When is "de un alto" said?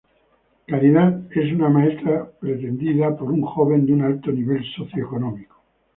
3.85-4.31